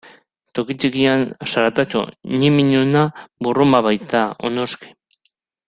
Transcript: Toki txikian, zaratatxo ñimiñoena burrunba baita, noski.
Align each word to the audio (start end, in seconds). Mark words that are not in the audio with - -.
Toki 0.59 0.75
txikian, 0.83 1.25
zaratatxo 1.51 2.01
ñimiñoena 2.39 3.05
burrunba 3.45 3.85
baita, 3.91 4.21
noski. 4.59 4.89